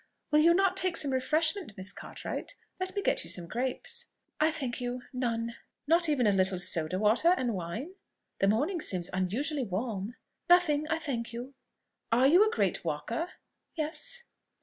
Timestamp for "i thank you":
4.39-5.03, 10.87-11.53